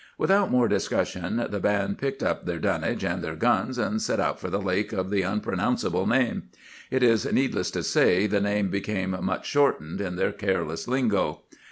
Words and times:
"Without 0.17 0.49
more 0.49 0.67
discussion 0.67 1.45
the 1.51 1.59
band 1.59 1.99
picked 1.99 2.23
up 2.23 2.43
their 2.47 2.57
dunnage 2.57 3.03
and 3.05 3.21
their 3.23 3.35
guns, 3.35 3.77
and 3.77 4.01
set 4.01 4.19
out 4.19 4.39
for 4.39 4.49
the 4.49 4.59
lake 4.59 4.91
of 4.91 5.11
the 5.11 5.21
unpronounceable 5.21 6.07
name. 6.07 6.49
It 6.89 7.03
is 7.03 7.31
needless 7.31 7.69
to 7.69 7.83
say 7.83 8.25
the 8.25 8.41
name 8.41 8.69
became 8.71 9.15
much 9.23 9.45
shortened 9.45 10.01
in 10.01 10.15
their 10.15 10.31
careless 10.31 10.87
lingo. 10.87 11.43